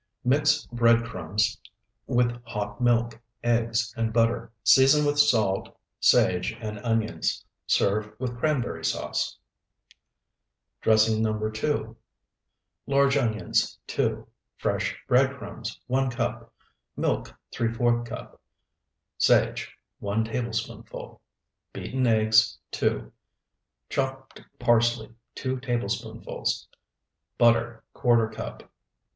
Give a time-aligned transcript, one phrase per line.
[0.23, 1.59] Mix bread crumbs
[2.07, 4.51] with hot milk, eggs, and butter.
[4.63, 7.45] Season with salt, sage, and onions.
[7.67, 9.37] Serve with cranberry sauce.
[10.81, 11.51] DRESSING NO.
[11.51, 11.95] 2
[12.87, 14.25] Large onions, 2.
[14.57, 16.51] Fresh bread crumbs, 1 cup.
[16.97, 18.41] Milk, ¾ cup.
[19.19, 21.21] Sage, 1 tablespoonful.
[21.73, 23.13] Beaten eggs, 2.
[23.87, 26.67] Chopped parsley, 2 tablespoonfuls.
[27.37, 28.63] Butter, ¼ cup.